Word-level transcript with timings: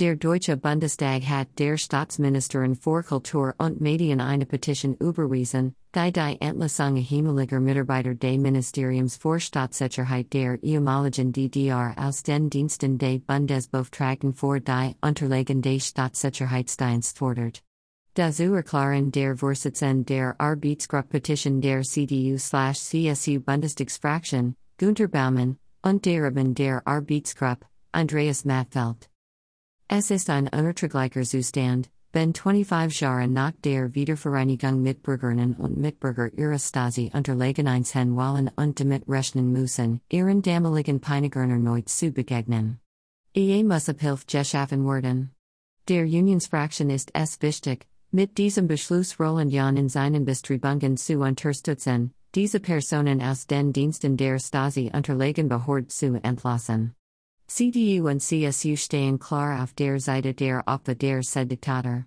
Der 0.00 0.16
Deutsche 0.16 0.56
Bundestag 0.56 1.22
hat 1.22 1.56
der 1.56 1.76
Staatsministerin 1.76 2.74
für 2.74 3.04
Kultur 3.04 3.54
und 3.58 3.80
Medien 3.80 4.20
eine 4.20 4.44
Petition 4.44 4.94
überwiesen, 4.94 5.76
die 5.94 6.10
die 6.10 6.36
Entlassung 6.40 6.96
ehemaliger 6.96 7.60
Mitarbeiter 7.60 8.16
des 8.16 8.38
Ministeriums 8.38 9.16
für 9.16 9.38
Staatssicherheit 9.38 10.32
der 10.32 10.60
ehemaligen 10.64 11.30
DDR 11.30 11.94
aus 11.96 12.24
den 12.24 12.50
Diensten 12.50 12.98
des 12.98 13.20
Bundesbeauftragten 13.20 14.34
für 14.34 14.58
die 14.58 14.96
Unterlagen 15.00 15.62
des 15.62 15.86
Staatssicherheitsdienst 15.86 17.16
fordert. 17.16 17.62
Dazu 18.14 18.52
erklaren 18.52 19.12
der 19.12 19.36
Vorsitzende 19.36 20.04
der 20.06 20.40
Arbeitsgruppe-Petition 20.40 21.60
der 21.60 21.82
CDU-CSU 21.82 23.38
Bundestagsfraktion, 23.38 24.56
Günter 24.76 25.06
Baumann, 25.06 25.56
und 25.82 26.04
der 26.04 26.26
Obmann 26.26 26.54
der 26.54 26.84
Arbeitsgruppe, 26.84 27.66
Andreas 27.92 28.44
Mattfeld. 28.44 29.08
Es 29.96 30.10
ist 30.10 30.28
ein 30.28 30.48
unerträglicher 30.48 31.22
Zustand, 31.22 31.88
wenn 32.12 32.34
25 32.34 32.98
Jahre 32.98 33.28
nach 33.28 33.52
der 33.62 33.94
Wiedervereinigung 33.94 34.82
mit 34.82 35.04
Bürgerinnen 35.04 35.54
und 35.54 35.76
Mitbürger 35.76 36.36
ihrer 36.36 36.58
Stasi 36.58 37.12
Unterlagen 37.14 37.68
einzeln 37.68 38.16
wallen 38.16 38.50
und 38.56 38.80
damit 38.80 39.04
rechnen 39.08 39.52
müssen, 39.52 40.00
ihren 40.10 40.42
damaligen 40.42 40.98
Peiniger 40.98 41.42
erneut 41.42 41.88
zu 41.88 42.10
begegnen. 42.10 42.80
Ehe 43.34 43.62
muss 43.62 43.88
Abhilfe 43.88 44.24
geschaffen 44.26 44.84
werden. 44.84 45.30
Der 45.86 46.02
Unionsfraktion 46.02 46.90
ist 46.90 47.10
es 47.12 47.40
wichtig, 47.40 47.86
Mit 48.10 48.36
diesem 48.36 48.66
Beschluss 48.66 49.20
Roland 49.20 49.52
Jahn 49.52 49.76
in 49.76 49.88
seinen 49.88 50.24
Bestrebungen 50.24 50.96
zu 50.96 51.20
unterstützen, 51.20 52.12
diese 52.34 52.58
Personen 52.58 53.22
aus 53.22 53.46
den 53.46 53.72
Diensten 53.72 54.16
der 54.16 54.40
Stasi 54.40 54.90
Unterlagen 54.92 55.48
Behörd 55.48 55.92
zu 55.92 56.20
entlassen. 56.20 56.96
CDU 57.46 58.08
und 58.08 58.20
CSU 58.20 58.74
stehen 58.76 59.18
klar 59.18 59.62
auf 59.62 59.74
der 59.74 60.00
Seite 60.00 60.34
der 60.34 60.62
Opfer 60.66 60.94
der 60.94 61.18
SED-Diktatur. 61.18 62.06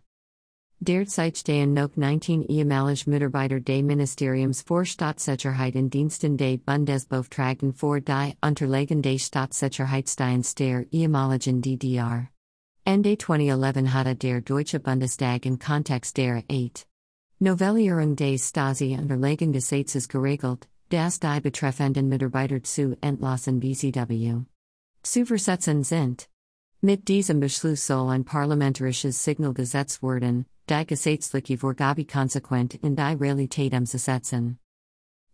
Derzeit 0.79 1.37
stehen 1.37 1.73
noch 1.73 1.95
19 1.95 2.43
ehemalige 2.43 3.09
Mitarbeiter 3.09 3.59
des 3.59 3.83
Ministeriums 3.83 4.61
für 4.61 4.85
Staatssicherheit 4.85 5.75
in 5.75 5.89
Diensten 5.89 6.37
des 6.37 6.59
Bundesbeauftragten 6.59 7.73
für 7.73 7.99
die 7.99 8.33
Unterlagen 8.41 9.01
des 9.01 9.25
Staatssicherheitsdienst 9.25 10.59
der 10.59 10.85
ehemaligen 10.91 11.61
DDR. 11.61 12.27
Ende 12.83 13.17
2011 13.17 13.93
hatte 13.93 14.15
der 14.15 14.41
Deutsche 14.41 14.79
Bundestag 14.79 15.45
im 15.45 15.59
Kontext 15.59 16.17
der 16.17 16.43
8. 16.49 16.85
Novellierung 17.39 18.15
des 18.15 18.49
Stasi-Unterlagengesetzes 18.49 20.07
geregelt, 20.07 20.67
das 20.89 21.19
die 21.19 21.41
betreffenden 21.41 22.07
Mitarbeiter 22.07 22.61
zu 22.63 22.97
entlassen 23.01 23.59
bzw. 23.59 24.45
zu 25.11 25.25
versetzen 25.25 25.83
sind. 25.83 26.29
Mit 26.81 27.07
diesem 27.07 27.39
Beschluss 27.39 27.87
soll 27.87 28.11
ein 28.11 28.23
parlamentarisches 28.23 29.23
Signal 29.23 29.51
gesetzt 29.53 30.03
werden, 30.03 30.45
die 30.69 30.85
gesetzliche 30.85 31.57
Vorgabe 31.57 32.05
konsequent 32.05 32.75
in 32.75 32.95
die 32.95 33.01
Realität 33.01 33.73
umzusetzen. 33.73 34.59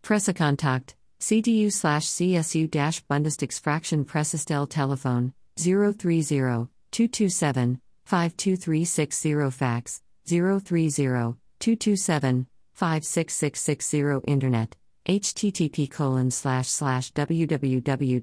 Pressekontakt, 0.01 0.95
CDU-CSU-Bundestagsfraktion 1.19 4.05
Pressestelle 4.05 4.67
Telefon, 4.67 5.33
030 5.57 6.69
227 6.91 7.79
52360 8.05 9.51
fax 9.51 10.01
030 10.25 11.35
227 11.59 12.47
56660 12.73 14.23
internet 14.25 14.77
http 15.07 15.89
colon 15.91 16.31
slash 16.31 16.67
slash 16.67 17.11
www.jixu.de 17.11 18.19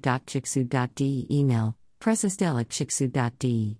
email 1.31 1.75
pressesdelicjixu.de 1.99 3.77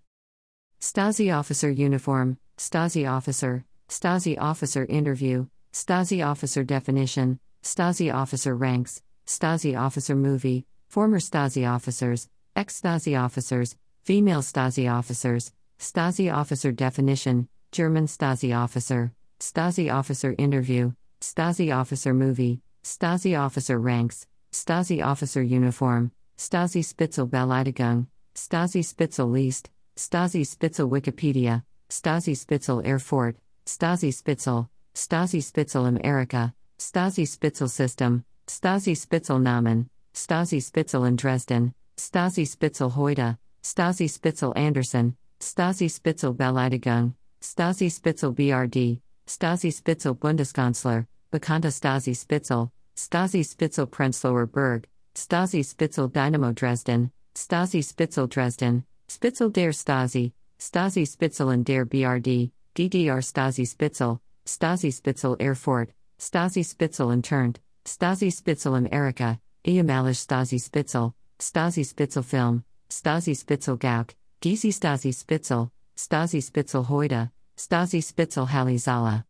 Stasi 0.79 1.37
officer 1.37 1.69
uniform 1.69 2.37
Stasi 2.57 3.09
officer 3.09 3.65
Stasi 3.89 4.37
officer 4.39 4.85
interview 4.85 5.47
Stasi 5.73 6.25
officer 6.25 6.63
definition 6.63 7.39
Stasi 7.63 8.13
officer 8.13 8.55
ranks 8.55 9.01
Stasi 9.25 9.79
officer 9.79 10.15
movie 10.15 10.65
former 10.89 11.19
Stasi 11.19 11.69
officers 11.69 12.27
ex 12.55 12.79
Stasi 12.81 13.19
officers 13.19 13.75
Female 14.03 14.41
Stasi 14.41 14.91
officers, 14.91 15.53
Stasi 15.79 16.33
officer 16.33 16.71
definition, 16.71 17.47
German 17.71 18.07
Stasi 18.07 18.57
officer, 18.57 19.13
Stasi 19.39 19.93
officer 19.93 20.33
interview, 20.39 20.91
Stasi 21.21 21.71
officer 21.75 22.11
movie, 22.15 22.61
Stasi 22.83 23.39
officer 23.39 23.79
ranks, 23.79 24.27
Stasi 24.51 25.05
officer 25.05 25.43
uniform, 25.43 26.11
Stasi 26.37 26.83
Spitzel 26.83 27.27
Beleidigung, 27.27 28.07
Stasi 28.35 28.83
Spitzel 28.83 29.29
List, 29.29 29.69
Stasi 29.95 30.45
Spitzel 30.45 30.89
Wikipedia, 30.89 31.63
Stasi 31.89 32.35
Spitzel 32.35 32.81
Erfurt, 32.83 33.37
Stasi 33.65 34.11
Spitzel, 34.11 34.67
Stasi 34.95 35.43
Spitzel 35.43 35.85
America, 35.85 36.53
Stasi 36.79 37.27
Spitzel 37.27 37.69
System, 37.69 38.25
Stasi 38.47 38.97
Spitzel 38.97 39.39
Namen, 39.39 39.87
Stasi 40.13 40.59
Spitzel 40.61 41.05
in 41.05 41.15
Dresden, 41.15 41.73
Stasi 41.97 42.47
Spitzel 42.47 42.89
heute, 42.91 43.37
Stasi 43.61 44.09
Spitzel 44.09 44.53
Anderson, 44.55 45.15
Stasi 45.39 45.87
Spitzel 45.87 46.33
Beleidigung, 46.33 47.13
Stasi 47.41 47.91
Spitzel 47.91 48.33
BRD, 48.33 48.99
Stasi 49.27 49.71
Spitzel 49.71 50.15
Bundeskanzler, 50.15 51.05
Bekannte 51.31 51.69
Stasi 51.69 52.13
Spitzel, 52.13 52.69
Stasi 52.97 53.45
Spitzel 53.45 53.87
Prenzlauer 53.87 54.45
Berg, 54.45 54.85
Stasi 55.15 55.63
Spitzel 55.63 56.09
Dynamo 56.09 56.51
Dresden, 56.51 57.09
Stasi 57.35 57.81
Spitzel 57.81 58.27
Dresden, 58.27 58.83
Spitzel 59.07 59.49
der 59.49 59.71
Stasi, 59.71 60.33
Stasi 60.59 61.07
Spitzel 61.07 61.51
in 61.51 61.63
der 61.63 61.85
BRD, 61.85 62.51
DDR 62.75 63.21
Stasi 63.21 63.65
Spitzel, 63.65 64.19
Stasi 64.45 64.91
Spitzel 64.91 65.37
Erfurt, 65.39 65.91
Stasi 66.19 66.65
Spitzel 66.65 67.11
interned, 67.11 67.61
Stasi 67.85 68.29
Spitzel 68.29 68.75
America, 68.75 69.39
ehemalige 69.63 70.17
Stasi 70.17 70.59
Spitzel, 70.59 71.13
Stasi 71.39 71.85
Spitzel 71.85 72.23
Film, 72.23 72.65
Stasi 72.89 73.37
Spitzel 73.37 73.77
Gauck, 73.77 74.15
Gizi 74.41 74.73
Stasi 74.73 75.13
Spitzel, 75.13 75.71
Stasi 75.95 76.41
Spitzel 76.41 76.83
heute, 76.83 77.31
Stasi 77.55 78.01
Spitzel 78.01 78.47
Halizala. 78.47 79.23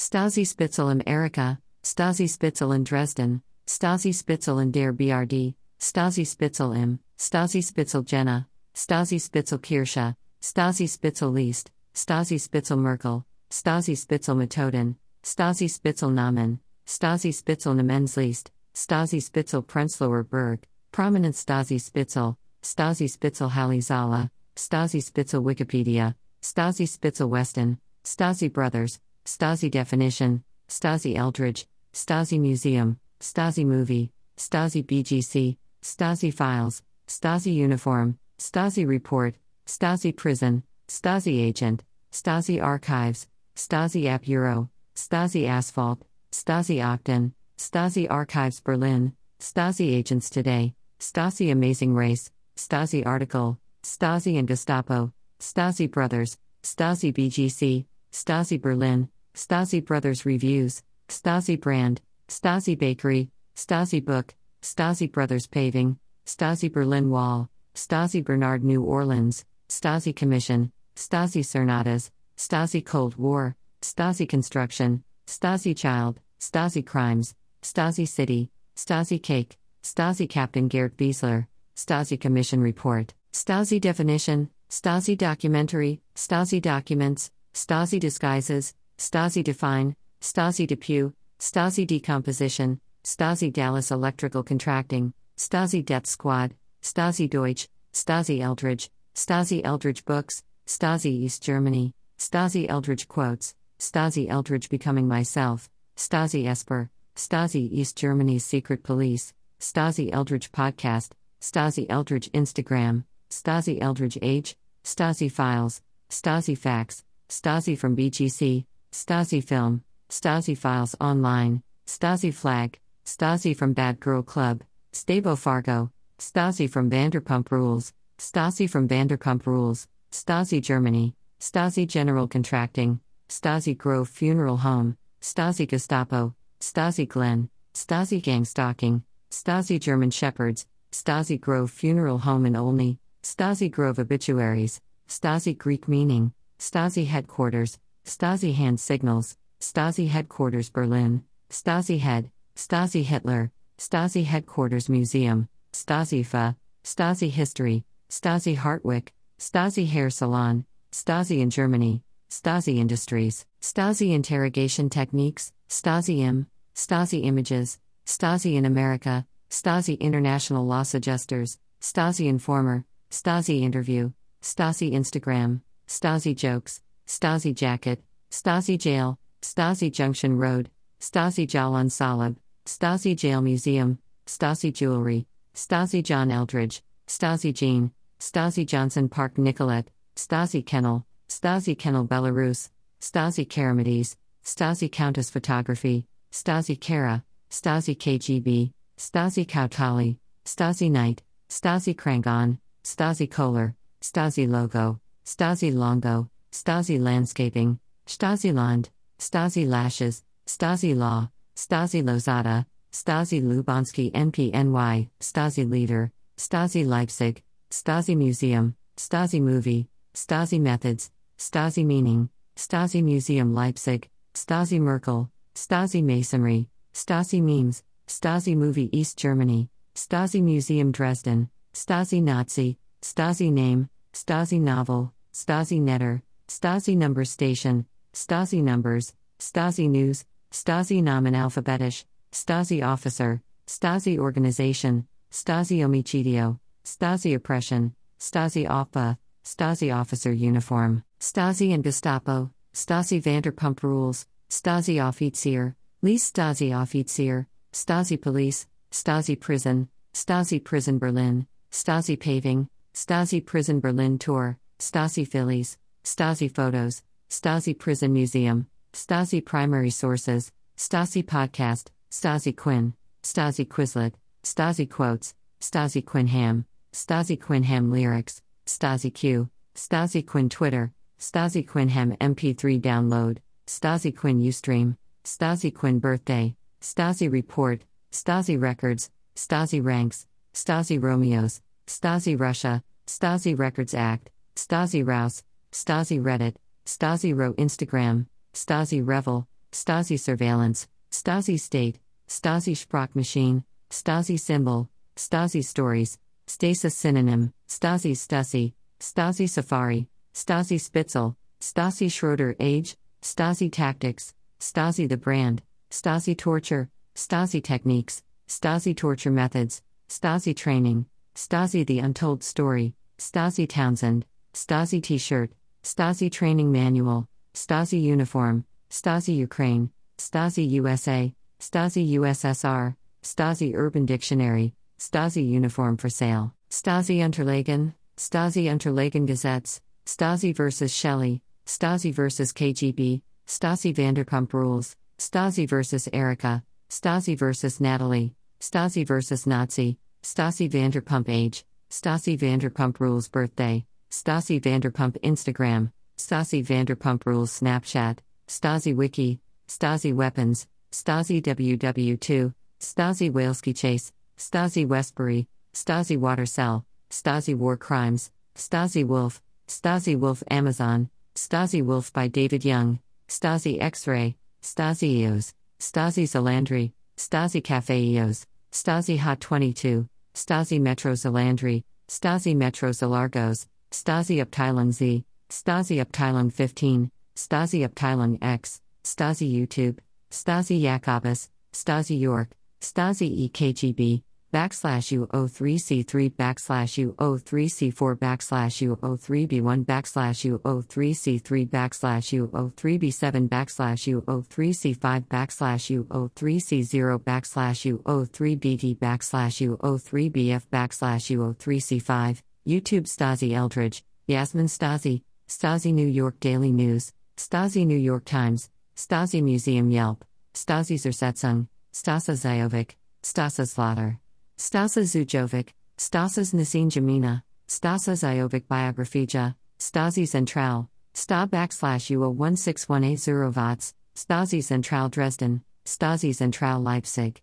Stasi 0.00 0.46
Spitzel 0.46 0.88
im 0.88 1.02
Erika, 1.06 1.58
Stasi 1.82 2.26
Spitzel 2.26 2.72
in 2.72 2.84
Dresden, 2.84 3.42
Stasi 3.66 4.14
Spitzel 4.14 4.58
in 4.58 4.72
der 4.72 4.94
BRD, 4.94 5.54
Stasi 5.78 6.24
Spitzel 6.24 6.72
im, 6.74 7.00
Stasi 7.18 7.60
Spitzel 7.62 8.02
Jena, 8.06 8.46
Stasi 8.74 9.20
Spitzel 9.20 9.58
Kirche, 9.58 10.16
Stasi 10.40 10.88
Spitzel 10.88 11.30
List, 11.30 11.70
Stasi 11.94 12.38
Spitzel 12.40 12.78
Merkel, 12.78 13.26
Stasi 13.50 13.94
Spitzel 13.94 14.36
Methoden, 14.36 14.96
Stasi 15.22 15.68
Spitzel 15.68 16.10
Namen, 16.10 16.60
Stasi 16.86 17.30
Spitzel 17.30 17.74
Namensliest, 17.74 18.50
Stasi 18.74 19.20
Spitzel 19.22 19.62
Prenzlauer 19.62 20.24
Berg, 20.24 20.66
Prominent 20.92 21.34
Stasi 21.34 21.78
Spitzel, 21.78 22.38
Stasi 22.62 23.06
Spitzel 23.06 23.50
Halizala, 23.50 24.30
Stasi 24.56 25.02
Spitzel 25.06 25.42
Wikipedia, 25.42 26.14
Stasi 26.40 26.88
Spitzel 26.88 27.28
Weston, 27.28 27.76
Stasi 28.02 28.50
Brothers, 28.50 28.98
Stasi 29.24 29.70
Definition, 29.70 30.42
Stasi 30.68 31.16
Eldredge, 31.16 31.66
Stasi 31.92 32.40
Museum, 32.40 32.98
Stasi 33.20 33.64
Movie, 33.64 34.12
Stasi 34.36 34.84
BGC, 34.84 35.56
Stasi 35.82 36.32
Files, 36.32 36.82
Stasi 37.06 37.54
Uniform, 37.54 38.18
Stasi 38.38 38.86
Report, 38.86 39.34
Stasi 39.66 40.16
Prison, 40.16 40.62
Stasi 40.88 41.40
Agent, 41.42 41.82
Stasi 42.12 42.62
Archives, 42.62 43.26
Stasi 43.56 44.06
App 44.06 44.26
Euro, 44.28 44.70
Stasi 44.96 45.46
Asphalt, 45.46 46.02
Stasi 46.32 46.78
Octon, 46.78 47.32
Stasi 47.58 48.10
Archives 48.10 48.60
Berlin, 48.60 49.12
Stasi 49.38 49.94
Agents 49.94 50.30
Today, 50.30 50.74
Stasi 50.98 51.50
Amazing 51.52 51.94
Race, 51.94 52.30
Stasi 52.56 53.04
article, 53.06 53.58
Stasi 53.82 54.38
and 54.38 54.48
Gestapo, 54.48 55.12
Stasi 55.38 55.90
Brothers, 55.90 56.38
Stasi 56.62 57.12
BGC, 57.12 57.86
Stasi 58.12 58.60
Berlin, 58.60 59.08
Stasi 59.34 59.84
Brothers 59.84 60.26
Reviews, 60.26 60.82
Stasi 61.08 61.60
Brand, 61.60 62.00
Stasi 62.28 62.78
Bakery, 62.78 63.30
Stasi 63.56 64.04
Book, 64.04 64.34
Stasi 64.62 65.10
Brothers 65.10 65.46
Paving, 65.46 65.98
Stasi 66.26 66.72
Berlin 66.72 67.10
Wall, 67.10 67.48
Stasi 67.74 68.24
Bernard 68.24 68.64
New 68.64 68.82
Orleans, 68.82 69.44
Stasi 69.68 70.14
Commission, 70.14 70.72
Stasi 70.96 71.42
Cernadas, 71.42 72.10
Stasi 72.36 72.84
Cold 72.84 73.16
War, 73.16 73.56
Stasi 73.82 74.28
Construction, 74.28 75.02
Stasi 75.26 75.76
Child, 75.76 76.20
Stasi 76.40 76.84
Crimes, 76.84 77.34
Stasi 77.62 78.06
City, 78.06 78.50
Stasi 78.76 79.22
Cake, 79.22 79.58
Stasi 79.82 80.28
Captain 80.28 80.68
Gerd 80.68 80.96
Wiesler, 80.96 81.46
Stasi 81.76 82.20
Commission 82.20 82.60
Report, 82.60 83.14
Stasi 83.32 83.80
Definition, 83.80 84.50
Stasi 84.68 85.16
Documentary, 85.16 86.00
Stasi 86.14 86.60
Documents, 86.60 87.30
Stasi 87.54 87.98
Disguises, 87.98 88.74
Stasi 88.98 89.42
Define, 89.42 89.96
Stasi 90.20 90.66
Depew, 90.66 91.12
Stasi 91.38 91.86
Decomposition, 91.86 92.80
Stasi 93.04 93.52
Dallas 93.52 93.90
Electrical 93.90 94.42
Contracting, 94.42 95.12
Stasi 95.36 95.84
Death 95.84 96.06
Squad, 96.06 96.54
Stasi 96.82 97.28
Deutsch, 97.28 97.68
Stasi 97.92 98.40
Eldredge, 98.40 98.88
Stasi 99.14 99.62
Eldredge 99.64 100.04
Books, 100.04 100.42
Stasi 100.66 101.06
East 101.06 101.42
Germany, 101.42 101.92
Stasi 102.18 102.68
Eldredge 102.68 103.08
quotes, 103.08 103.54
Stasi 103.78 104.28
Eldredge 104.28 104.68
becoming 104.68 105.08
myself, 105.08 105.68
Stasi 105.96 106.46
Esper, 106.46 106.90
Stasi 107.16 107.70
East 107.72 107.96
Germany's 107.96 108.44
secret 108.44 108.82
police, 108.82 109.32
Stasi 109.58 110.12
Eldredge 110.12 110.50
podcast, 110.52 111.10
Stasi 111.40 111.86
Eldredge 111.88 112.30
Instagram, 112.32 113.04
Stasi 113.30 113.80
Eldredge 113.80 114.18
age, 114.22 114.56
Stasi 114.84 115.30
files, 115.30 115.82
Stasi 116.10 116.56
facts, 116.56 117.04
Stasi 117.30 117.78
from 117.78 117.96
BGC, 117.96 118.64
Stasi 118.90 119.42
film, 119.42 119.84
Stasi 120.08 120.58
files 120.58 120.96
online, 121.00 121.62
Stasi 121.86 122.34
flag, 122.34 122.80
Stasi 123.06 123.56
from 123.56 123.72
Bad 123.72 124.00
Girl 124.00 124.20
Club, 124.20 124.64
Stavo 124.92 125.38
Fargo, 125.38 125.92
Stasi 126.18 126.68
from 126.68 126.90
Vanderpump 126.90 127.52
Rules, 127.52 127.92
Stasi 128.18 128.68
from 128.68 128.88
Vanderpump 128.88 129.46
Rules, 129.46 129.86
Stasi 130.10 130.60
Germany, 130.60 131.14
Stasi 131.38 131.86
General 131.86 132.26
Contracting, 132.26 132.98
Stasi 133.28 133.78
Grove 133.78 134.08
Funeral 134.08 134.56
Home, 134.56 134.96
Stasi 135.22 135.68
Gestapo, 135.68 136.34
Stasi 136.60 137.06
Glen, 137.06 137.48
Stasi 137.74 138.20
Gang 138.20 138.44
Stalking, 138.44 139.04
Stasi 139.30 139.78
German 139.78 140.10
Shepherds, 140.10 140.66
Stasi 140.90 141.40
Grove 141.40 141.70
Funeral 141.70 142.18
Home 142.18 142.44
in 142.44 142.56
Olney, 142.56 142.98
Stasi 143.22 143.70
Grove 143.70 143.98
Obituaries, 143.98 144.80
Stasi 145.08 145.56
Greek 145.56 145.86
Meaning, 145.86 146.32
Stasi 146.60 147.06
Headquarters, 147.06 147.78
Stasi 148.04 148.54
Hand 148.54 148.78
Signals, 148.78 149.38
Stasi 149.62 150.08
Headquarters 150.08 150.68
Berlin, 150.68 151.24
Stasi 151.48 151.98
Head, 151.98 152.30
Stasi 152.54 153.02
Hitler, 153.02 153.50
Stasi 153.78 154.24
Headquarters 154.24 154.90
Museum, 154.90 155.48
Stasi 155.72 156.24
FA, 156.24 156.54
Stasi 156.84 157.30
History, 157.30 157.84
Stasi 158.10 158.58
Hartwick, 158.58 159.08
Stasi 159.38 159.86
Hair 159.86 160.10
Salon, 160.10 160.66
Stasi 160.92 161.40
in 161.40 161.48
Germany, 161.48 162.02
Stasi 162.28 162.76
Industries, 162.76 163.46
Stasi 163.62 164.12
Interrogation 164.12 164.90
Techniques, 164.90 165.52
Stasi 165.70 166.18
Im, 166.18 166.46
Stasi 166.74 167.24
Images, 167.24 167.78
Stasi 168.04 168.56
in 168.56 168.66
America, 168.66 169.26
Stasi 169.48 169.98
International 169.98 170.66
Loss 170.66 170.92
Adjusters, 170.92 171.58
Stasi 171.80 172.26
Informer, 172.26 172.84
Stasi 173.10 173.62
Interview, 173.62 174.12
Stasi 174.42 174.92
Instagram, 174.92 175.62
Stasi 175.90 176.36
Jokes, 176.36 176.82
Stasi 177.08 177.52
Jacket, 177.52 178.00
Stasi 178.30 178.78
Jail, 178.78 179.18
Stasi 179.42 179.90
Junction 179.90 180.38
Road, 180.38 180.70
Stasi 181.00 181.48
Jalan 181.48 181.90
Salib, 181.90 182.36
Stasi 182.64 183.16
Jail 183.16 183.40
Museum, 183.40 183.98
Stasi 184.24 184.72
Jewelry, 184.72 185.26
Stasi 185.52 186.00
John 186.00 186.30
Eldredge, 186.30 186.82
Stasi 187.08 187.52
Jean, 187.52 187.90
Stasi 188.20 188.64
Johnson 188.64 189.08
Park 189.08 189.36
Nicolette, 189.36 189.90
Stasi 190.14 190.64
Kennel, 190.64 191.04
Stasi 191.28 191.76
Kennel 191.76 192.06
Belarus, 192.06 192.70
Stasi 193.00 193.44
Karamides, 193.44 194.14
Stasi 194.44 194.90
Countess 194.92 195.28
Photography, 195.28 196.06
Stasi 196.30 196.80
Kara, 196.80 197.24
Stasi 197.50 197.96
KGB, 197.98 198.70
Stasi 198.96 199.44
Kautali, 199.44 200.18
Stasi 200.44 200.88
Knight, 200.88 201.22
Stasi 201.48 201.96
Krangon, 201.96 202.58
Stasi 202.84 203.28
Kohler, 203.28 203.74
Stasi 204.00 204.48
Logo, 204.48 205.00
Stasi 205.24 205.74
Longo, 205.74 206.28
Stasi 206.52 207.00
Landscaping, 207.00 207.78
Stasi 208.06 208.52
Land, 208.52 208.90
Stasi 209.18 209.66
Lashes, 209.66 210.22
Stasi 210.46 210.96
Law, 210.96 211.30
Stasi 211.56 212.02
Lozada, 212.02 212.66
Stasi 212.92 213.42
Lubansky 213.42 214.10
NPNY, 214.12 215.08
Stasi 215.20 215.70
Leader, 215.70 216.12
Stasi 216.36 216.86
Leipzig, 216.86 217.42
Stasi 217.70 218.16
Museum, 218.16 218.74
Stasi 218.96 219.40
Movie, 219.40 219.88
Stasi 220.14 220.60
Methods, 220.60 221.10
Stasi 221.38 221.84
Meaning, 221.84 222.28
Stasi 222.56 223.02
Museum 223.02 223.54
Leipzig, 223.54 224.08
Stasi 224.34 224.80
Merkel, 224.80 225.30
Stasi 225.54 226.02
Masonry, 226.02 226.68
Stasi 226.92 227.40
Memes, 227.40 227.82
Stasi 228.08 228.56
Movie 228.56 228.90
East 228.96 229.18
Germany, 229.18 229.68
Stasi 229.94 230.42
Museum 230.42 230.90
Dresden, 230.90 231.48
Stasi 231.72 232.22
Nazi, 232.22 232.78
Stasi 233.02 233.52
Name, 233.52 233.88
Stasi 234.12 234.60
Novel, 234.60 235.12
Stasi 235.32 235.80
Netter, 235.80 236.22
Stasi 236.48 236.96
Number 236.96 237.24
Station, 237.24 237.86
Stasi 238.12 238.62
Numbers, 238.62 239.14
Stasi 239.38 239.88
News, 239.88 240.24
Stasi 240.50 241.02
Namen 241.02 241.34
Alphabetisch, 241.34 242.04
Stasi 242.32 242.84
Officer, 242.84 243.42
Stasi 243.66 244.18
Organization, 244.18 245.06
Stasi 245.30 245.78
Omicidio, 245.78 246.58
Stasi 246.84 247.34
Oppression, 247.34 247.94
Stasi 248.18 248.66
Oppa, 248.68 249.16
Stasi 249.44 249.94
Officer 249.94 250.32
Uniform, 250.32 251.04
Stasi 251.20 251.72
and 251.72 251.84
Gestapo, 251.84 252.50
Stasi 252.74 253.22
Vanderpump 253.22 253.82
Rules, 253.82 254.26
Stasi 254.48 254.96
Offizier, 254.96 255.76
Lease 256.02 256.30
Stasi 256.30 256.70
Offizier, 256.72 257.46
Stasi 257.72 258.20
Police, 258.20 258.66
Stasi 258.90 259.38
Prison, 259.38 259.88
Stasi 260.12 260.62
Prison 260.62 260.98
Berlin, 260.98 261.46
Stasi 261.70 262.18
Paving, 262.18 262.68
Stasi 262.94 263.44
Prison 263.44 263.80
Berlin 263.80 264.18
Tour, 264.18 264.58
Stasi 264.78 265.26
Phillies, 265.26 265.78
Stasi 266.04 266.52
Photos, 266.52 267.02
Stasi 267.30 267.78
Prison 267.78 268.12
Museum, 268.12 268.66
Stasi 268.92 269.44
Primary 269.44 269.90
Sources, 269.90 270.50
Stasi 270.76 271.24
Podcast, 271.24 271.88
Stasi 272.10 272.56
Quinn, 272.56 272.94
Stasi 273.22 273.66
Quizlet, 273.66 274.14
Stasi 274.42 274.88
Quotes, 274.88 275.34
Stasi 275.60 276.04
Quinham, 276.04 276.64
Stasi 276.92 277.38
Quinham 277.38 277.92
Lyrics, 277.92 278.42
Stasi 278.66 279.12
Q, 279.12 279.48
Stasi 279.76 280.26
Quinn 280.26 280.48
Twitter, 280.48 280.92
Stasi 281.18 281.66
Quinham 281.66 282.16
MP3 282.18 282.80
Download, 282.80 283.38
Stasi 283.66 284.16
Quinn 284.16 284.40
Ustream, 284.40 284.96
Stasi 285.24 285.72
Quinn 285.72 286.00
Birthday, 286.00 286.56
Stasi 286.80 287.30
Report, 287.30 287.82
Stasi 288.10 288.60
Records, 288.60 289.10
Stasi 289.36 289.84
Ranks, 289.84 290.26
Stasi 290.54 291.00
Romeos, 291.00 291.60
Stasi 291.90 292.38
Russia, 292.38 292.84
Stasi 293.08 293.58
Records 293.58 293.94
Act, 293.94 294.30
Stasi 294.54 295.04
Rouse, 295.04 295.42
Stasi 295.72 296.22
Reddit, 296.22 296.54
Stasi 296.86 297.36
Row 297.36 297.52
Instagram, 297.54 298.26
Stasi 298.54 299.04
Revel, 299.04 299.48
Stasi 299.72 300.16
Surveillance, 300.16 300.86
Stasi 301.10 301.58
State, 301.58 301.98
Stasi 302.28 302.76
Sprachmaschine, 302.76 303.64
Stasi 303.90 304.38
Symbol, 304.38 304.88
Stasi 305.16 305.64
Stories, 305.64 306.16
Stasis 306.46 306.94
Synonym, 306.94 307.52
Stasi 307.68 308.12
Stasi, 308.12 308.72
Stasi 309.00 309.48
Safari, 309.48 310.06
Stasi 310.32 310.78
Spitzel, 310.78 311.34
Stasi 311.60 312.10
Schroeder 312.10 312.54
Age, 312.60 312.96
Stasi 313.20 313.70
Tactics, 313.70 314.32
Stasi 314.60 315.08
the 315.08 315.16
Brand, 315.16 315.60
Stasi 315.90 316.38
Torture, 316.38 316.88
Stasi 317.16 317.60
Techniques, 317.60 318.22
Stasi 318.48 318.96
Torture 318.96 319.32
Methods, 319.32 319.82
Stasi 320.08 320.54
Training, 320.54 321.06
Stasi 321.34 321.86
The 321.86 322.00
Untold 322.00 322.42
Story, 322.42 322.94
Stasi 323.18 323.68
Townsend, 323.68 324.26
Stasi 324.52 325.02
T 325.02 325.18
shirt, 325.18 325.50
Stasi 325.82 326.30
Training 326.30 326.72
Manual, 326.72 327.26
Stasi 327.54 328.00
Uniform, 328.00 328.64
Stasi 328.90 329.36
Ukraine, 329.36 329.90
Stasi 330.18 330.68
USA, 330.70 331.32
Stasi 331.60 332.10
USSR, 332.12 332.96
Stasi 333.22 333.74
Urban 333.74 334.06
Dictionary, 334.06 334.74
Stasi 334.98 335.46
Uniform 335.46 335.96
for 335.96 336.08
Sale, 336.08 336.52
Stasi 336.70 337.18
Unterlagen, 337.18 337.94
Stasi 338.16 338.64
Unterlagen 338.64 339.26
Gazettes, 339.26 339.80
Stasi 340.06 340.54
vs. 340.54 340.92
Shelley, 340.92 341.40
Stasi 341.66 342.12
vs. 342.12 342.52
KGB, 342.52 343.22
Stasi 343.46 343.94
Vanderpump 343.94 344.52
Rules, 344.52 344.96
Stasi 345.18 345.68
vs. 345.68 346.08
Erica, 346.12 346.62
Stasi 346.90 347.36
vs. 347.38 347.80
Natalie, 347.80 348.34
Stasi 348.60 349.06
vs. 349.06 349.46
Nazi, 349.46 349.98
Stasi 350.22 350.70
Vanderpump 350.70 351.28
Age, 351.28 351.64
Stasi 351.90 352.38
Vanderpump 352.38 353.00
Rules 353.00 353.28
Birthday, 353.28 353.84
Stasi 354.10 354.60
Vanderpump 354.60 355.20
Instagram, 355.22 355.92
Stasi 356.18 356.64
Vanderpump 356.64 357.24
Rules 357.24 357.58
Snapchat, 357.58 358.18
Stasi 358.46 358.94
Wiki, 358.94 359.40
Stasi 359.66 360.14
Weapons, 360.14 360.66
Stasi 360.92 361.40
WW2, 361.42 362.52
Stasi 362.80 363.30
Waleski 363.30 363.76
Chase, 363.76 364.12
Stasi 364.36 364.86
Westbury, 364.86 365.46
Stasi 365.72 366.16
Water 366.18 366.46
Cell, 366.46 366.84
Stasi 367.10 367.54
War 367.54 367.76
Crimes, 367.76 368.30
Stasi 368.54 369.04
Wolf, 369.04 369.40
Stasi 369.68 370.18
Wolf 370.18 370.42
Amazon, 370.50 371.08
Stasi 371.34 371.82
Wolf 371.82 372.12
by 372.12 372.28
David 372.28 372.64
Young, 372.64 372.98
Stasi 373.28 373.80
X 373.80 374.06
Ray, 374.06 374.36
Stasi 374.62 375.08
EOS, 375.20 375.54
Stasi 375.78 376.24
Zalandri, 376.24 376.92
Stasi 377.16 377.62
Cafe 377.64 377.98
EOS, 377.98 378.46
Stasi 378.72 379.18
Hot 379.18 379.40
22, 379.40 380.08
Stasi 380.34 380.80
Metro 380.80 381.12
Zalandri, 381.12 381.84
Stasi 382.08 382.54
Metro 382.56 382.90
Zalargos, 382.90 383.66
Stasi 383.90 384.44
Abteilung 384.44 384.92
Z, 384.92 385.24
Stasi 385.48 386.04
Abteilung 386.04 386.52
15, 386.52 387.10
Stasi 387.36 387.86
Abteilung 387.88 388.38
X, 388.42 388.80
Stasi 389.04 389.50
YouTube, 389.50 389.98
Stasi 390.30 390.80
Jacobus, 390.80 391.48
Stasi 391.72 392.18
York, 392.18 392.50
Stasi 392.80 393.48
EKGB, 393.50 394.22
backslash 394.52 395.26
U03C3 395.28 396.34
backslash 396.34 397.14
U03C4 397.16 398.16
backslash 398.18 398.96
U03B1 398.96 399.84
backslash 399.84 400.40
U03C3 400.58 401.68
backslash 401.68 402.26
U03B7 402.50 403.48
backslash 403.48 404.02
U03C5 404.24 405.26
backslash 405.26 406.04
U03C0 406.04 407.18
backslash 407.22 407.98
U03BD 408.04 408.98
backslash 408.98 409.56
U03BF 409.78 410.62
backslash 410.72 411.24
U03C5 411.36 412.42
YouTube 412.68 413.06
Stasi 413.06 413.52
Eldredge, 413.52 414.02
Yasmin 414.26 414.66
Stasi, 414.66 415.22
Stasi 415.48 415.92
New 415.92 416.06
York 416.06 416.38
Daily 416.40 416.70
News, 416.70 417.12
Stasi 417.36 417.86
New 417.86 417.96
York 417.96 418.24
Times, 418.24 418.68
Stasi 418.96 419.42
Museum 419.42 419.90
Yelp, 419.90 420.24
Stasi 420.54 420.98
Zersetzung, 420.98 421.68
Stasa 421.92 422.34
Zajovic, 422.34 422.90
Stasa 423.22 423.66
Slaughter. 423.66 424.19
Stasa 424.60 425.00
Zujovic, 425.04 425.70
Stasas 425.96 426.52
Nasin 426.52 426.90
Jamina, 426.90 427.42
Stasa 427.66 428.12
Zajovic 428.12 428.66
Biografija, 428.66 429.54
Stasi 429.78 430.28
Central, 430.28 430.90
Sta 431.14 431.46
backslash 431.46 432.14
UO 432.14 432.36
16180 432.36 433.56
Watts, 433.56 433.94
Stasi 434.14 434.62
Central 434.62 435.08
Dresden, 435.08 435.62
Stasi 435.86 436.36
Central 436.36 436.82
Leipzig. 436.82 437.40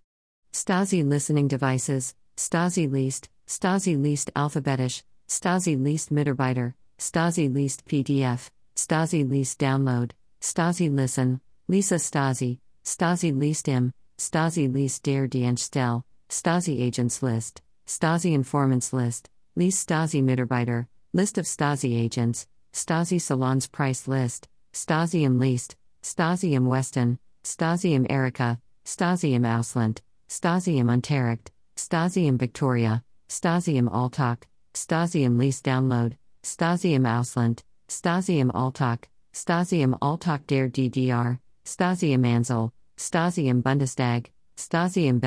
Stasi 0.54 1.04
Listening 1.04 1.48
Devices, 1.48 2.14
Stasi 2.38 2.90
Least, 2.90 3.30
Stasi 3.48 4.00
Least 4.00 4.30
Alphabetisch, 4.36 5.02
Stasi 5.28 5.76
Least 5.76 6.12
Mitarbeiter, 6.12 6.76
Stasi 7.00 7.52
Least 7.52 7.84
PDF, 7.88 8.52
Stasi 8.76 9.28
Least 9.28 9.58
Download, 9.58 10.12
Stasi 10.40 10.96
Listen, 10.96 11.42
Lisa 11.68 11.96
Stasi, 11.96 12.60
Stasi 12.86 13.36
Least 13.36 13.68
Im, 13.68 13.92
Stasi 14.20 14.72
Least 14.72 15.02
Der 15.02 15.28
Dienststelle, 15.28 16.04
Stasi 16.30 16.86
Agents 16.86 17.22
List, 17.24 17.62
Stasi 17.86 18.34
Informants 18.34 18.92
List, 18.92 19.30
List 19.56 19.88
Stasi 19.88 20.22
Mitarbeiter, 20.22 20.88
List 21.14 21.38
of 21.38 21.46
Stasi 21.46 22.04
Agents, 22.04 22.48
Stasi 22.74 23.20
Salons 23.20 23.68
Price 23.68 24.08
List, 24.08 24.50
Stasi 24.74 25.24
im 25.24 25.40
Least, 25.40 25.78
Stasi 26.04 26.54
im 26.54 26.66
Westen, 26.70 27.18
Stasi 27.44 27.94
im 27.94 28.06
Erika, 28.10 28.60
Stasi 28.86 29.34
im 29.34 29.46
Ausland, 29.46 30.02
Stasi 30.30 30.78
im 30.78 30.90
Unterricht, 30.90 31.52
Stasi 31.78 32.28
im 32.28 32.38
Victoria, 32.40 33.04
Stasi 33.30 33.78
im 33.78 33.88
Alltag, 33.88 34.48
Stasi 34.76 35.24
im 35.24 35.38
Least 35.40 35.66
Download, 35.66 36.16
Stasi 36.44 36.94
im 36.94 37.06
Ausland, 37.06 37.64
Stasi 37.90 38.40
im 38.40 38.52
Alltag, 38.52 39.08
Stasi 39.34 39.82
im 39.82 39.96
der 40.50 40.70
DDR, 40.70 41.40
Stasi 41.66 42.12
im 42.14 42.26
Ansel, 42.26 42.72
Stasi 42.98 43.48
im 43.48 43.64
Bundestag, 43.64 44.30
Stasi 44.58 45.08
im 45.08 45.22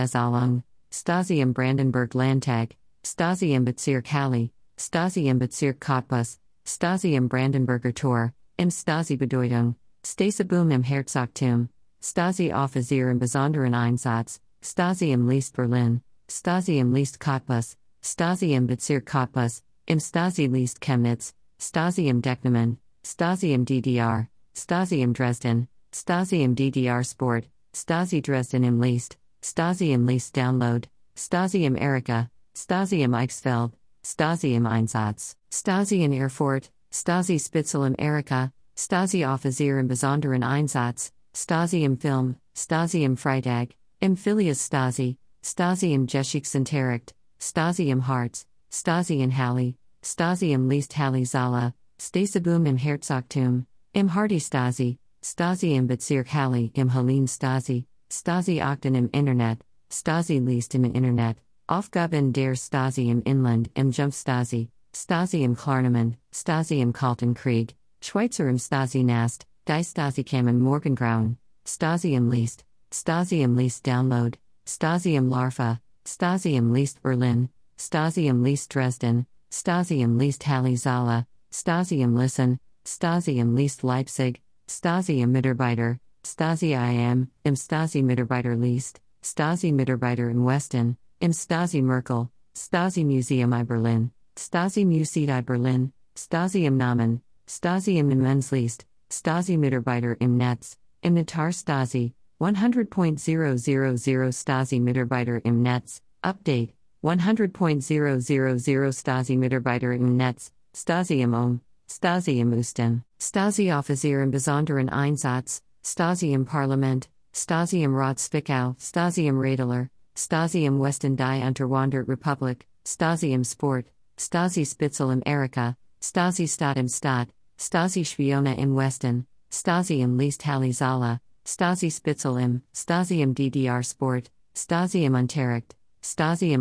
Stasi 0.93 1.41
im 1.41 1.53
Brandenburg 1.53 2.15
Landtag, 2.15 2.75
Stasi 3.05 3.55
im 3.55 3.65
Bezirk 3.65 4.13
Halle, 4.13 4.51
Stasi 4.77 5.29
im 5.29 5.39
Bezirk 5.39 5.81
Cottbus, 5.81 6.41
Stasi 6.67 7.15
im 7.15 7.29
Brandenburger 7.29 7.95
Tor, 7.95 8.33
im 8.59 8.71
Stasi 8.71 9.17
Bedeutung, 9.17 9.77
Stasibum 10.05 10.73
im 10.73 10.83
Herzogtum, 10.83 11.69
Stasi 12.03 12.53
Offizier 12.53 13.09
im 13.09 13.21
Besonderen 13.21 13.75
Einsatz, 13.75 14.41
Stasi 14.63 15.13
im 15.13 15.29
Least 15.29 15.55
Berlin, 15.55 16.03
Stasi 16.29 16.79
im 16.79 16.93
Least 16.93 17.21
Cottbus, 17.21 17.77
Stasi 18.03 18.55
im 18.55 18.67
Bezirk 18.67 19.07
Cottbus, 19.07 19.63
im 19.87 20.01
Stasi 20.01 20.49
Least 20.49 20.81
Chemnitz, 20.81 21.35
Stasi 21.61 22.09
im 22.09 22.21
Decknamen, 22.21 22.79
Stasi 23.07 23.53
im 23.53 23.65
DDR, 23.65 24.27
Stasi 24.57 25.03
im 25.03 25.13
Dresden, 25.13 25.69
Stasi 25.95 26.43
im 26.43 26.57
DDR 26.57 27.05
Sport, 27.05 27.45
Stasi 27.73 28.23
Dresden 28.23 28.65
im 28.65 28.81
Least, 28.81 29.20
Stasi 29.43 29.93
im 29.93 30.07
Least 30.07 30.37
Download, 30.37 30.87
Stasi 31.17 31.65
im 31.65 31.77
Erika, 31.77 32.29
Stasi 32.55 33.03
im 33.03 33.15
Eichsfeld, 33.15 33.73
Stasi 34.05 34.55
im 34.55 34.67
Einsatz, 34.67 35.37
Stasi 35.51 36.03
in 36.05 36.13
Erfurt, 36.13 36.71
Stasi 36.93 37.39
Spitzel 37.39 37.87
im 37.87 37.95
Erika, 37.99 38.53
Stasi 38.77 39.25
Offizier 39.25 39.79
im 39.79 39.89
Besonderen 39.89 40.43
Einsatz, 40.43 41.13
Stasi 41.35 41.85
im 41.85 41.97
Film, 41.97 42.37
Stasi 42.55 43.05
im 43.05 43.17
Freitag, 43.17 43.71
im 44.01 44.17
Filius 44.17 44.67
Stasi, 44.67 45.17
Stasi 45.43 45.95
im 45.95 46.07
Geschichtsunterricht, 46.07 47.15
Stasi 47.39 47.91
im 47.91 48.07
Harz, 48.07 48.47
Stasi 48.71 49.23
in 49.23 49.37
Halle, 49.37 49.75
Stasi 50.03 50.53
im 50.53 50.69
Least 50.69 50.99
Halle 50.99 51.25
Zala, 51.25 51.73
Stasibum 51.99 52.67
im 52.67 52.77
Herzogtum, 52.77 53.67
im 53.93 54.15
Hardy 54.15 54.41
Stasi, 54.41 54.99
Stasi 55.23 55.75
im 55.75 55.87
Bezirk 55.87 56.33
Halle 56.33 56.71
im 56.75 56.91
Helene 56.91 57.29
Stasi, 57.29 57.87
Stasi 58.13 58.61
Achten 58.61 58.97
im 58.97 59.09
Internet, 59.13 59.61
Stasi 59.89 60.41
Least 60.41 60.75
im 60.75 60.85
Internet, 60.85 61.37
Aufgaben 61.69 62.33
der 62.33 62.57
Stasi 62.57 63.09
im 63.09 63.23
Inland 63.23 63.71
im 63.75 63.93
Jump 63.93 64.13
Stasi, 64.13 64.69
Stasi 64.93 65.45
im 65.45 65.55
Klarnamen, 65.55 66.17
Stasi 66.35 66.81
im 66.81 66.93
Kalten 66.93 67.35
Krieg, 67.35 67.77
Schweizer 68.03 68.49
im 68.49 68.59
Stasi 68.59 69.05
Nast, 69.05 69.47
Die 69.69 69.85
Stasi 69.85 70.25
kam 70.25 70.49
im 70.49 70.59
Morgengrauen, 70.59 71.39
Stasi 71.65 72.15
im 72.15 72.29
Least, 72.29 72.65
Stasi 72.93 73.43
im 73.43 73.57
Least 73.57 73.87
Download, 73.87 74.37
Stasi 74.67 75.15
im 75.15 75.29
Larva, 75.29 75.79
Stasi 76.05 76.57
im 76.57 76.73
Least 76.73 77.01
Berlin, 77.03 77.49
Stasi 77.79 78.27
im 78.27 78.43
Least 78.43 78.75
Dresden, 78.75 79.25
Stasi 79.53 80.03
im 80.03 80.19
Least 80.19 80.49
Halle 80.49 80.75
Zala, 80.75 81.27
Stasi 81.53 82.03
im 82.03 82.17
Listen, 82.17 82.59
Stasi 82.85 83.39
im 83.39 83.55
Least 83.55 83.85
Leipzig, 83.85 84.43
Stasi 84.69 85.21
im 85.21 85.31
Mitarbeiter, 85.31 86.01
Stasi 86.23 86.75
IM, 86.75 87.29
im 87.45 87.55
Stasi 87.55 88.03
Mitarbeiter 88.03 88.55
Least, 88.55 89.01
Stasi 89.23 89.73
Mitarbeiter 89.73 90.29
in 90.29 90.45
Westen, 90.45 90.97
im 91.21 91.33
Stasi 91.33 91.83
Merkel, 91.83 92.29
Stasi 92.55 93.05
Museum 93.05 93.53
I 93.53 93.65
Berlin, 93.65 94.11
Stasi 94.37 94.85
Museet 94.85 95.31
I 95.31 95.41
Berlin, 95.41 95.93
Stasi 96.15 96.67
im 96.67 96.77
Namen, 96.77 97.23
Stasi 97.47 97.99
im 97.99 98.11
Immensleast, 98.11 98.85
Stasi 99.11 99.57
Mitarbeiter 99.57 100.17
im 100.21 100.37
Netz, 100.37 100.77
im 101.03 101.15
Natar 101.15 101.53
Stasi, 101.53 102.13
100.000 102.41 104.33
Stasi 104.33 104.81
Mitarbeiter 104.81 105.45
im 105.45 105.63
Netz, 105.63 106.03
Update, 106.23 106.75
100.000 107.03 108.93
Stasi 108.93 109.37
Mitarbeiter 109.37 109.93
im 109.93 110.17
Netz, 110.17 110.53
Stasi 110.77 111.23
im 111.23 111.33
Ohm, 111.35 111.61
Stasi 111.91 112.41
im 112.41 112.53
Osten, 112.53 113.05
Stasi 113.19 113.73
Offizier 113.73 114.23
im 114.23 114.31
Besonderen 114.31 114.91
Einsatz, 114.91 115.63
Stasi 115.83 116.33
im 116.35 116.45
Parlament, 116.45 117.09
Stasi 117.33 117.83
im 117.83 117.95
Rat 117.95 118.19
Zwickau, 118.19 118.77
Stasi 118.79 119.27
im 119.27 119.39
Radler, 119.39 119.89
Stasi 120.15 120.67
im 120.67 120.79
Westen 120.79 121.17
die 121.17 121.43
Unterwandert 121.43 122.07
Republik, 122.07 122.67
Stasi 122.87 123.33
im 123.33 123.45
Sport, 123.45 123.87
Stasi 124.19 124.67
Spitzel 124.67 125.11
im 125.11 125.23
Erika, 125.25 125.77
Stasi 126.03 126.47
Stadt 126.47 126.77
im 126.77 126.89
Stadt, 126.89 127.29
Stasi 127.59 128.05
Schwiona 128.05 128.53
im 128.59 128.77
Westen, 128.77 129.27
Stasi 129.51 130.03
im 130.03 130.19
Least 130.19 130.45
Halle 130.45 130.73
Zala, 130.73 131.19
Stasi 131.47 131.91
Spitzel 131.91 132.39
im, 132.39 132.63
Stasi 132.75 133.23
im 133.23 133.35
DDR 133.35 133.83
Sport, 133.83 134.31
Stasi 134.55 135.05
im 135.07 135.15
Unterricht, 135.15 135.75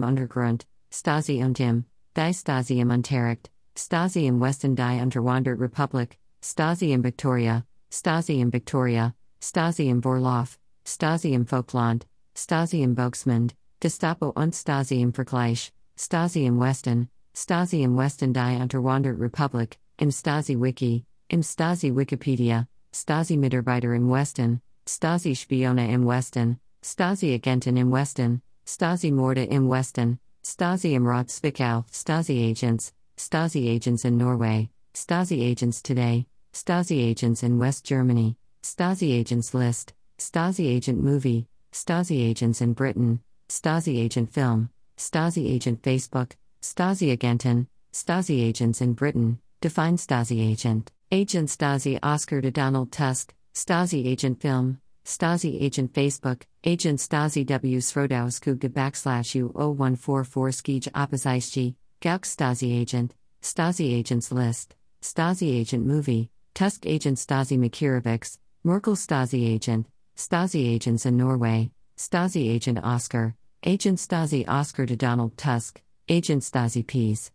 Untergrund, 0.04 0.66
Stasi 0.92 1.44
und 1.44 1.60
im, 1.60 1.84
Die 2.16 2.34
Stasi 2.34 2.80
im 2.80 2.92
Unterricht, 2.92 3.52
Stasi 3.78 4.28
im 4.28 4.40
Westen 4.40 4.76
die 4.78 5.02
Unterwandert 5.02 5.60
Republik, 5.60 6.18
Stasi 6.42 6.94
Victoria, 7.04 7.66
Stasi 7.92 8.40
im 8.40 8.52
Victoria, 8.52 9.14
Stasi 9.42 9.90
im 9.90 10.02
Vorlauf, 10.02 10.60
Stasi 10.86 11.34
im 11.34 11.46
Folkland, 11.46 12.06
Stasi 12.36 12.84
im 12.84 12.96
Volksmund, 12.96 13.56
Gestapo 13.80 14.30
und 14.30 14.54
Stasi 14.54 15.02
im 15.02 15.12
Vergleich, 15.12 15.74
Stasi 15.98 16.46
im 16.46 16.60
Westen, 16.60 17.10
Stasi 17.36 17.82
im 17.84 17.98
Westen 17.98 18.34
die 18.34 18.62
Unterwandert 18.62 19.20
Republik, 19.20 19.78
im 19.98 20.12
Stasi 20.12 20.56
Wiki, 20.56 21.04
im 21.30 21.42
Stasi 21.42 21.96
Wikipedia, 21.96 22.68
Stasi 22.94 23.38
Mitarbeiter 23.38 23.94
im 23.94 24.10
Westen, 24.10 24.62
Stasi 24.88 25.36
Spione 25.36 25.92
im 25.92 26.06
Westen, 26.06 26.60
Stasi 26.84 27.34
Agenten 27.34 27.78
im 27.78 27.92
Westen, 27.92 28.42
Stasi 28.66 29.12
Morde 29.12 29.46
im 29.46 29.70
Westen, 29.70 30.20
Stasi 30.46 30.94
im 30.94 31.08
Rat 31.08 31.30
Stasi 31.30 32.50
Agents, 32.52 32.94
Stasi 33.18 33.76
Agents 33.76 34.06
in 34.06 34.18
Norway, 34.18 34.70
Stasi 34.94 35.52
Agents 35.52 35.82
Today, 35.82 36.26
Stasi 36.54 37.02
Agents 37.02 37.44
in 37.44 37.60
West 37.60 37.86
Germany, 37.86 38.36
Stasi 38.64 39.14
Agents 39.14 39.54
List, 39.54 39.94
Stasi 40.18 40.68
Agent 40.68 41.02
Movie, 41.02 41.48
Stasi 41.72 42.28
Agents 42.28 42.62
in 42.62 42.74
Britain, 42.74 43.22
Stasi 43.48 44.00
Agent 44.00 44.34
Film, 44.34 44.70
Stasi 44.98 45.50
Agent 45.50 45.82
Facebook, 45.82 46.34
Stasi 46.62 47.12
Agenten, 47.12 47.68
Stasi 47.94 48.44
Agents 48.44 48.82
in 48.82 48.94
Britain, 48.94 49.40
Define 49.62 49.98
Stasi 49.98 50.42
Agent, 50.52 50.92
Agent 51.12 51.50
Stasi 51.50 51.98
Oscar 52.04 52.42
to 52.42 52.52
Donald 52.52 52.92
Tusk, 52.92 53.34
Stasi 53.54 54.06
Agent 54.06 54.42
Film, 54.42 54.80
Stasi 55.06 55.62
Agent 55.62 55.94
Facebook, 55.94 56.44
Agent 56.64 57.00
Stasi 57.00 57.46
W. 57.46 57.78
Srodowskugda 57.78 58.70
backslash 58.70 59.36
U 59.36 59.52
0144 59.56 60.50
Skij 60.50 60.88
Opposition, 60.94 61.76
Gauck 62.02 62.26
Stasi 62.26 62.80
Agent, 62.80 63.16
Stasi 63.42 63.94
Agents 63.98 64.32
List, 64.32 64.76
Stasi 65.02 65.60
Agent 65.60 65.86
Movie, 65.86 66.30
Tusk 66.60 66.86
Agent 66.86 67.18
Stasi 67.18 67.58
Makirovics, 67.58 68.38
Merkel 68.66 68.98
Stasi 68.98 69.48
Agent, 69.48 69.88
Stasi 70.18 70.68
Agents 70.68 71.06
in 71.06 71.16
Norway, 71.16 71.72
Stasi 71.96 72.50
Agent 72.50 72.80
Oscar, 72.84 73.34
Agent 73.64 73.98
Stasi 73.98 74.44
Oscar 74.46 74.86
to 74.86 74.98
Donald 74.98 75.38
Tusk, 75.38 75.82
Agent 76.10 76.44
Stasi 76.44 76.86
Peace. 76.86 77.32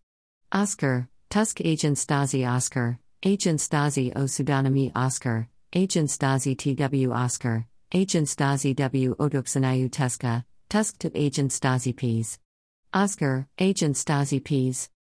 Oscar, 0.53 1.09
Tusk 1.31 1.63
Agent 1.63 1.97
Stasi 1.97 2.47
Oscar, 2.47 2.99
Agent 3.23 3.61
Stasi 3.61 4.13
O 4.15 4.25
Pseudonymy 4.25 4.93
Oscar, 4.95 5.49
Agent 5.73 6.11
Stasi 6.11 6.55
TW 6.55 7.11
Oscar, 7.11 7.67
Agent 7.93 8.29
Stasi 8.29 8.77
W 8.77 9.15
Oduksanayu 9.15 9.89
Tuska, 9.89 10.45
Tusk 10.69 10.99
to 10.99 11.11
Agent 11.15 11.51
Stasi 11.51 11.97
Peas. 11.97 12.39
Oscar, 12.93 13.49
Agent 13.59 13.97
Stasi 13.97 14.45
Peas. 14.45 14.91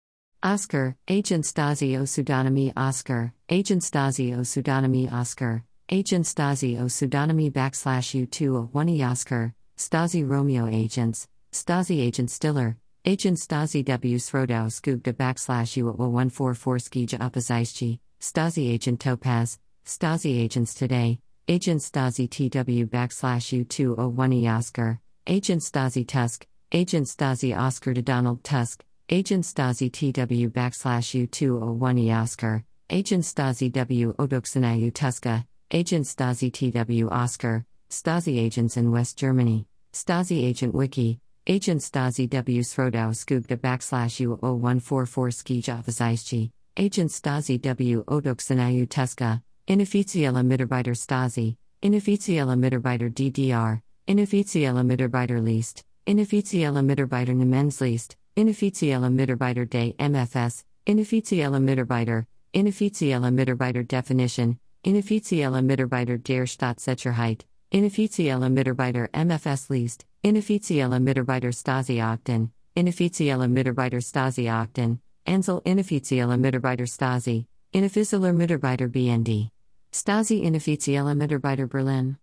Oscar, 0.44 0.94
Agent 1.08 1.46
Stasi 1.46 1.96
O 1.96 2.02
Pseudonymy 2.02 2.70
Oscar, 2.76 3.32
Agent 3.48 3.80
Stasi 3.80 4.36
O 4.36 4.40
Pseudonymy 4.40 5.10
Oscar, 5.10 5.64
Agent 5.88 6.26
Stasi 6.26 6.78
O 6.78 6.84
Pseudonymy 6.84 7.50
backslash 7.50 8.26
U2 8.26 8.64
of 8.64 8.74
1 8.74 9.00
Oscar, 9.00 9.54
Stasi 9.78 10.28
Romeo 10.28 10.66
Agents, 10.66 11.26
Stasi 11.50 11.98
Agent 12.02 12.30
Stiller, 12.30 12.76
Agent 13.06 13.38
Stasi 13.38 13.82
W. 13.86 14.18
Srodau 14.18 14.66
Skugda 14.68 15.14
backslash 15.14 15.78
U 15.78 15.86
144 15.86 16.76
Skija 16.76 17.18
Opozicki, 17.20 17.98
Stasi 18.20 18.70
Agent 18.70 19.00
Topaz, 19.00 19.58
Stasi 19.86 20.42
Agents 20.42 20.74
Today, 20.74 21.20
Agent 21.48 21.80
Stasi 21.80 22.28
TW 22.28 22.86
backslash 22.86 23.64
U201 23.64 24.54
Oscar, 24.54 25.00
Agent 25.26 25.62
Stasi 25.62 26.06
Tusk, 26.06 26.46
Agent 26.70 27.06
Stasi 27.06 27.58
Oscar 27.58 27.94
to 27.94 28.02
Donald 28.02 28.44
Tusk, 28.44 28.84
Agent 29.10 29.44
Stasi 29.44 29.92
TW 29.92 30.48
backslash 30.48 31.28
U201 31.28 32.22
Oscar, 32.22 32.64
Agent 32.88 33.24
Stasi 33.24 33.70
W 33.70 34.14
Odoksanayu 34.14 34.90
Tuska, 34.90 35.44
Agent 35.70 36.06
Stasi 36.06 36.50
TW 36.50 37.10
Oscar, 37.10 37.66
Stasi 37.90 38.46
Agents 38.46 38.78
in 38.78 38.90
West 38.90 39.18
Germany, 39.18 39.66
Stasi 39.92 40.48
Agent 40.48 40.72
Wiki, 40.74 41.20
Agent 41.46 41.82
Stasi 41.82 42.30
W 42.30 42.62
Srodau 42.62 43.10
Skugda 43.10 43.58
backslash 43.58 44.24
U0144 44.26 45.34
Skij 45.34 46.50
Agent 46.78 47.10
Stasi 47.10 47.60
W 47.60 48.04
Odoksanayu 48.04 48.88
Tuska, 48.88 49.42
Inoffizielle 49.68 50.42
Mitarbeiter 50.42 50.94
Stasi, 50.94 51.56
Inoffizielle 51.82 52.56
Mitarbeiter 52.56 53.10
DDR, 53.10 53.82
Inoffizielle 54.08 54.82
Mitarbeiter 54.82 55.42
List, 55.42 55.84
Inoffizielle 56.06 56.82
Mitarbeiter 56.82 57.34
Namenslist, 57.34 58.16
Inoffizielle 58.36 59.12
Mitarbeiter 59.12 59.64
Day 59.64 59.94
MFS, 59.96 60.64
Inoffizielle 60.86 61.60
Mitarbeiter, 61.60 62.26
Inoffizielle 62.52 63.32
Mitarbeiter 63.32 63.84
Definition, 63.86 64.58
Inoffizielle 64.84 65.62
Mitarbeiter 65.62 66.18
der 66.18 66.44
Staatssicherheit, 66.44 67.44
Inoffizielle 67.70 68.50
Mitarbeiter 68.50 69.08
MFS 69.14 69.70
List, 69.70 70.04
Inoffizielle 70.24 71.00
Mitarbeiter 71.00 71.52
Stasi 71.52 72.00
Akten, 72.00 72.50
Inoffizielle 72.74 73.48
Mitarbeiter 73.48 74.00
Stasi 74.00 74.48
Akten, 74.48 74.98
Ansel 75.24 75.62
Inoffizielle 75.64 76.36
Mitarbeiter 76.36 76.86
Stasi, 76.88 77.46
Inoffizieller 77.72 78.32
Mitarbeiter 78.32 78.88
BND. 78.88 79.50
Stasi 79.92 80.42
Inoffizielle 80.42 81.14
Mitarbeiter 81.16 81.68
Berlin. 81.68 82.16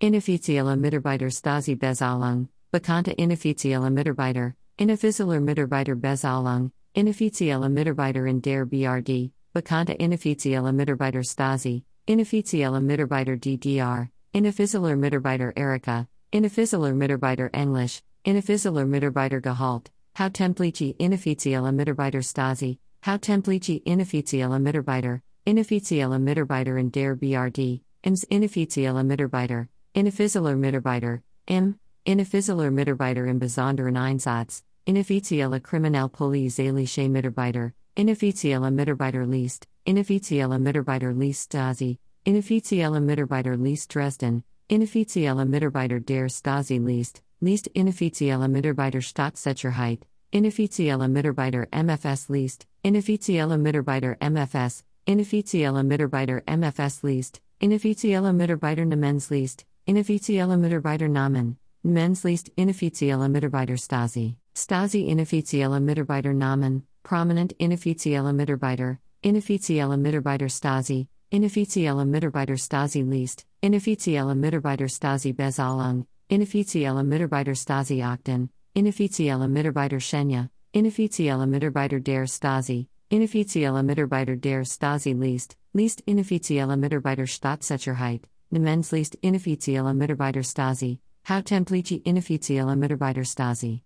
Inoffizielle 0.00 0.76
Mitarbeiter 0.76 1.30
Stasi 1.30 1.76
Bezahlung, 1.76 2.48
Bekannte 2.72 3.12
Inoffizielle 3.16 3.90
Mitarbeiter, 3.92 4.54
Inoffizieller 4.78 5.40
Mitarbeiter 5.40 5.94
Bezahlung, 5.94 6.72
Inoffizielle 6.94 7.70
Mitarbeiter 7.70 8.26
in 8.26 8.40
der 8.40 8.64
BRD, 8.64 9.30
Bekannte 9.54 9.94
Inoffizielle 9.98 10.72
Mitarbeiter 10.72 11.22
Stasi, 11.22 11.84
Inoffizielle 12.06 12.82
Mitarbeiter 12.82 13.36
DDR, 13.36 14.08
Inoffizieller 14.34 14.96
Mitarbeiter 14.96 15.52
Erika, 15.56 16.08
Inoffizieller 16.32 16.94
Mitarbeiter 16.94 17.50
Englisch, 17.52 18.00
Inoffizieller 18.24 18.86
Mitarbeiter 18.86 19.42
Gehalt, 19.42 19.90
How 20.14 20.30
Templici 20.30 20.96
Inoffizielle 20.96 21.70
Mitarbeiter 21.70 22.22
Stasi, 22.22 22.78
How 23.02 23.18
Templici 23.18 23.82
Inoffizielle 23.84 24.58
Mitarbeiter, 24.58 25.20
Inoffizielle 25.46 26.18
Mitarbeiter 26.18 26.78
in 26.78 26.90
der 26.90 27.14
BRD, 27.14 27.82
IMS 28.04 28.24
Inoffizielle 28.24 29.04
Mitarbeiter, 29.04 29.68
Inoffizieller 29.94 30.56
Mitarbeiter, 30.56 31.22
IM, 31.46 31.78
Inoffizieller 32.04 32.72
Mitarbeiter 32.72 33.28
im 33.28 33.38
Besonderen 33.38 33.96
Einsatz, 33.96 34.64
Inoffizielle 34.88 35.60
Kriminalpolizeiliche 35.60 37.08
Mitarbeiter, 37.08 37.74
Inoffizielle 37.96 38.72
Mitarbeiter 38.72 39.24
List, 39.24 39.68
Inoffizielle 39.86 40.58
Mitarbeiter 40.58 41.12
List 41.12 41.52
Stasi, 41.52 41.98
Inoffizielle 42.26 43.00
Mitarbeiter 43.00 43.56
List 43.56 43.94
Dresden, 43.94 44.42
Inoffizielle 44.68 45.46
Mitarbeiter 45.46 46.00
der 46.00 46.28
Stasi 46.28 46.80
List, 46.80 47.22
List 47.40 47.68
Inoffizielle 47.68 48.48
Mitarbeiter 48.48 49.00
Staatssicherheit, 49.00 50.02
Inoffizielle 50.32 51.08
Mitarbeiter 51.08 51.68
MFS 51.70 52.28
List, 52.28 52.66
Inoffizielle 52.82 53.56
Mitarbeiter 53.56 54.16
MFS, 54.20 54.82
Inoffizielle 55.06 55.84
Mitarbeiter 55.84 56.42
MFS 56.48 57.04
List, 57.04 57.40
Inoffizielle 57.60 58.32
Mitarbeiter 58.32 58.84
Namenslist, 58.86 59.64
Inoffizielle 59.86 60.56
Mitarbeiter 60.58 61.08
Namen, 61.08 61.58
Namenslist 61.84 62.48
Inoffizielle 62.56 63.28
Mitarbeiter 63.28 63.76
Stasi, 63.76 64.36
Stasi 64.54 65.08
Inoffizielle 65.08 65.80
Mitarbeiter 65.80 66.32
Namen, 66.32 66.84
Prominent 67.02 67.54
Inoffizielle 67.58 68.32
Mitarbeiter, 68.32 69.00
Inoffizielle 69.24 69.98
Mitarbeiter 69.98 70.48
Stasi, 70.48 71.08
Inoffizielle 71.32 72.06
Mitarbeiter 72.06 72.56
Stasi 72.56 73.02
List, 73.02 73.46
Inoffizielle 73.64 74.36
Mitarbeiter 74.36 74.88
Stasi 74.88 75.32
Bezahlung, 75.32 76.06
Inoffizielle 76.30 77.04
Mitarbeiter 77.04 77.56
Stasi 77.56 78.00
Akten, 78.00 78.48
Inoffizielle 78.76 79.48
Mitarbeiter 79.48 79.98
Schenya, 79.98 80.50
Inoffizielle 80.72 81.48
Mitarbeiter 81.48 81.98
der 81.98 82.28
Stasi, 82.28 82.86
Inoffizielle 83.10 83.82
Mitarbeiter 83.82 84.36
der 84.36 84.64
Stasi 84.64 85.14
List, 85.14 85.56
List 85.74 86.00
Inoffizielle 86.06 86.76
Mitarbeiter 86.76 87.26
Staatssicherheit, 87.26 88.28
Namens 88.52 88.92
List 88.92 89.16
Inoffizielle 89.20 89.92
Mitarbeiter 89.92 90.44
Stasi, 90.44 91.00
How 91.24 91.40
Templici 91.40 92.02
Inoffizielle 92.04 92.74
Mitarbeiter 92.76 93.24
Stasi. 93.24 93.80